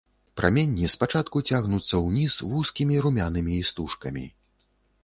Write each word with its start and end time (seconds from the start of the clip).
Праменні 0.39 0.87
спачатку 0.93 1.41
цягнуцца 1.51 2.01
ўніз 2.07 2.39
вузкімі 2.55 2.95
румянымі 3.05 3.63
істужкамі. 3.67 4.27